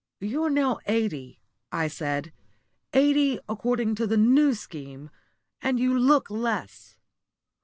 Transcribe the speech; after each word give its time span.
"You 0.19 0.45
are 0.45 0.49
now 0.49 0.79
eighty," 0.87 1.37
I 1.71 1.87
said, 1.87 2.33
"eighty, 2.91 3.37
according 3.47 3.93
to 4.01 4.07
the 4.07 4.17
New 4.17 4.55
Scheme, 4.55 5.11
and 5.61 5.79
you 5.79 5.95
look 5.95 6.31
less. 6.31 6.95